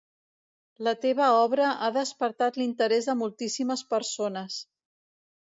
La 0.87 0.93
teva 1.03 1.27
obra 1.41 1.67
ha 1.87 1.91
despertat 1.99 2.57
l'interès 2.63 3.11
de 3.11 3.17
moltíssimes 3.23 3.85
persones. 3.95 4.61